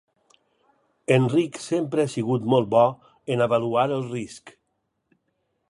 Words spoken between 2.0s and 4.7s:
ha sigut molt bo en avaluar el risc.